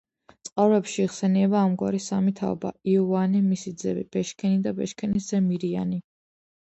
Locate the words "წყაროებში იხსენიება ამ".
0.47-1.75